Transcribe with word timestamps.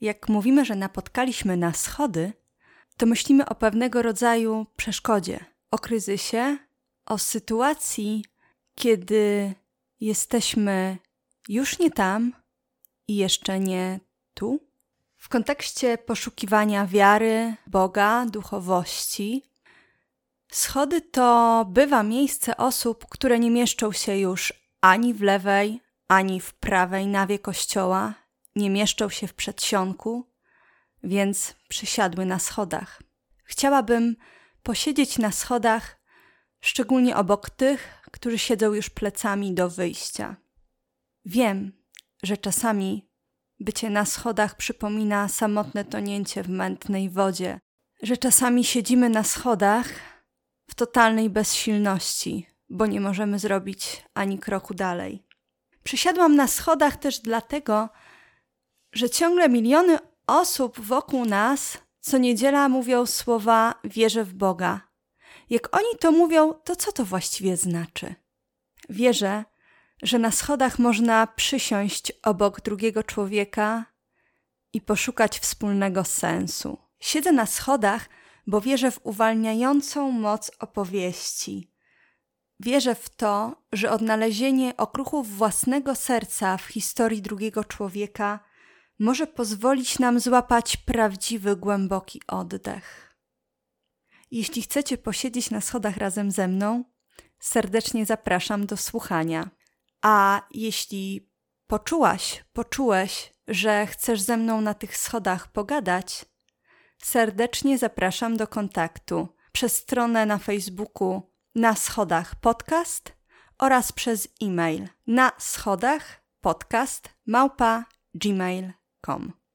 Jak 0.00 0.28
mówimy, 0.28 0.64
że 0.64 0.74
napotkaliśmy 0.74 1.56
na 1.56 1.72
schody, 1.72 2.32
to 2.96 3.06
myślimy 3.06 3.46
o 3.48 3.54
pewnego 3.54 4.02
rodzaju 4.02 4.66
przeszkodzie, 4.76 5.44
o 5.70 5.78
kryzysie, 5.78 6.58
o 7.06 7.18
sytuacji, 7.18 8.24
kiedy 8.74 9.54
jesteśmy 10.00 10.98
już 11.48 11.78
nie 11.78 11.90
tam 11.90 12.32
i 13.08 13.16
jeszcze 13.16 13.60
nie 13.60 14.00
tu. 14.34 14.60
W 15.16 15.28
kontekście 15.28 15.98
poszukiwania 15.98 16.86
wiary, 16.86 17.54
Boga, 17.66 18.26
duchowości, 18.26 19.42
schody 20.52 21.00
to 21.00 21.66
bywa 21.68 22.02
miejsce 22.02 22.56
osób, 22.56 23.06
które 23.10 23.38
nie 23.38 23.50
mieszczą 23.50 23.92
się 23.92 24.16
już 24.16 24.52
ani 24.80 25.14
w 25.14 25.22
lewej, 25.22 25.80
ani 26.08 26.40
w 26.40 26.54
prawej 26.54 27.06
nawie 27.06 27.38
kościoła, 27.38 28.14
nie 28.56 28.70
mieszczą 28.70 29.08
się 29.08 29.26
w 29.26 29.34
przedsionku, 29.34 30.32
więc 31.02 31.54
przysiadły 31.68 32.26
na 32.26 32.38
schodach. 32.38 33.02
Chciałabym 33.44 34.16
posiedzieć 34.62 35.18
na 35.18 35.32
schodach, 35.32 36.00
szczególnie 36.60 37.16
obok 37.16 37.50
tych, 37.50 38.02
którzy 38.12 38.38
siedzą 38.38 38.72
już 38.72 38.90
plecami 38.90 39.54
do 39.54 39.70
wyjścia. 39.70 40.36
Wiem, 41.24 41.72
że 42.22 42.36
czasami 42.36 43.08
bycie 43.60 43.90
na 43.90 44.04
schodach 44.04 44.56
przypomina 44.56 45.28
samotne 45.28 45.84
tonięcie 45.84 46.42
w 46.42 46.48
mętnej 46.48 47.10
wodzie, 47.10 47.60
że 48.02 48.16
czasami 48.16 48.64
siedzimy 48.64 49.10
na 49.10 49.24
schodach 49.24 49.88
w 50.70 50.74
totalnej 50.74 51.30
bezsilności, 51.30 52.46
bo 52.70 52.86
nie 52.86 53.00
możemy 53.00 53.38
zrobić 53.38 54.04
ani 54.14 54.38
kroku 54.38 54.74
dalej. 54.74 55.26
Przysiadłam 55.82 56.36
na 56.36 56.46
schodach 56.46 56.96
też 56.96 57.20
dlatego, 57.20 57.88
że 58.96 59.10
ciągle 59.10 59.48
miliony 59.48 59.98
osób 60.26 60.80
wokół 60.80 61.24
nas 61.24 61.78
co 62.00 62.18
niedziela 62.18 62.68
mówią 62.68 63.06
słowa 63.06 63.74
wierzę 63.84 64.24
w 64.24 64.34
Boga. 64.34 64.80
Jak 65.50 65.76
oni 65.76 65.98
to 66.00 66.12
mówią, 66.12 66.52
to 66.52 66.76
co 66.76 66.92
to 66.92 67.04
właściwie 67.04 67.56
znaczy? 67.56 68.14
Wierzę, 68.88 69.44
że 70.02 70.18
na 70.18 70.30
schodach 70.30 70.78
można 70.78 71.26
przysiąść 71.26 72.12
obok 72.22 72.60
drugiego 72.60 73.02
człowieka 73.02 73.84
i 74.72 74.80
poszukać 74.80 75.38
wspólnego 75.38 76.04
sensu. 76.04 76.78
Siedzę 77.00 77.32
na 77.32 77.46
schodach, 77.46 78.08
bo 78.46 78.60
wierzę 78.60 78.90
w 78.90 79.00
uwalniającą 79.02 80.10
moc 80.10 80.50
opowieści. 80.58 81.72
Wierzę 82.60 82.94
w 82.94 83.08
to, 83.08 83.62
że 83.72 83.90
odnalezienie 83.90 84.76
okruchów 84.76 85.36
własnego 85.36 85.94
serca 85.94 86.56
w 86.56 86.64
historii 86.64 87.22
drugiego 87.22 87.64
człowieka 87.64 88.40
może 88.98 89.26
pozwolić 89.26 89.98
nam 89.98 90.20
złapać 90.20 90.76
prawdziwy, 90.76 91.56
głęboki 91.56 92.22
oddech. 92.26 93.16
Jeśli 94.30 94.62
chcecie 94.62 94.98
posiedzieć 94.98 95.50
na 95.50 95.60
schodach 95.60 95.96
razem 95.96 96.30
ze 96.30 96.48
mną, 96.48 96.84
serdecznie 97.38 98.06
zapraszam 98.06 98.66
do 98.66 98.76
słuchania. 98.76 99.50
A 100.02 100.42
jeśli 100.50 101.30
poczułaś, 101.66 102.44
poczułeś, 102.52 103.32
że 103.48 103.86
chcesz 103.86 104.20
ze 104.20 104.36
mną 104.36 104.60
na 104.60 104.74
tych 104.74 104.96
schodach 104.96 105.52
pogadać, 105.52 106.24
serdecznie 107.02 107.78
zapraszam 107.78 108.36
do 108.36 108.46
kontaktu 108.46 109.28
przez 109.52 109.76
stronę 109.76 110.26
na 110.26 110.38
Facebooku 110.38 111.22
na 111.54 111.74
schodach 111.74 112.34
podcast 112.34 113.12
oraz 113.58 113.92
przez 113.92 114.28
e-mail 114.42 114.88
na 115.06 115.32
schodach 115.38 116.22
podcast 116.40 117.08
małpa 117.26 117.84
gmail.com. 119.06 119.36